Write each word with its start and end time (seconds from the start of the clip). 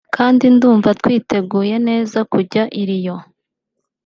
kandi 0.15 0.43
ndumva 0.55 0.89
twiteguye 0.99 1.75
neza 1.87 2.19
kujya 2.31 2.63
i 2.81 2.83
Rio 2.89 3.15